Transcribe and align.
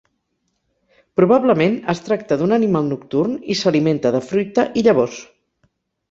Probablement 1.19 1.75
es 1.93 1.99
tracta 2.07 2.37
d'un 2.41 2.53
animal 2.57 2.89
nocturn 2.93 3.35
i 3.55 3.57
s'alimenta 3.59 4.13
de 4.15 4.23
fruita 4.31 4.65
i 4.81 4.85
llavors. 4.89 5.21